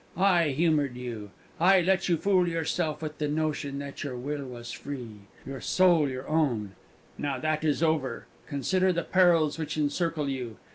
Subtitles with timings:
[0.17, 1.29] I humoured you;
[1.59, 6.09] I let you fool yourself with the notion that your will was free your soul
[6.09, 6.71] your own.
[7.19, 8.25] Now that is over!
[8.47, 10.57] Consider the perils which encircle you.